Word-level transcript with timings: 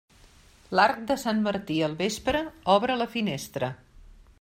L'arc 0.79 1.03
de 1.11 1.17
Sant 1.25 1.43
Martí 1.49 1.77
al 1.89 1.95
vespre, 2.01 2.43
obre 2.79 2.97
la 3.05 3.11
finestra. 3.19 3.75